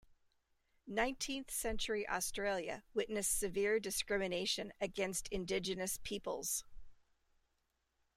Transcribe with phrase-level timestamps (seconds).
[0.87, 6.63] Nineteenth-century Australia witnessed severe discrimination against indigenous peoples.